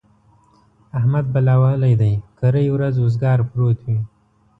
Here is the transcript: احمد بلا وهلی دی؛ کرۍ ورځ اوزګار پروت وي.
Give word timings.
احمد 0.97 1.25
بلا 1.33 1.55
وهلی 1.61 1.93
دی؛ 2.01 2.13
کرۍ 2.39 2.67
ورځ 2.71 2.95
اوزګار 2.99 3.39
پروت 3.49 3.79
وي. 3.85 3.99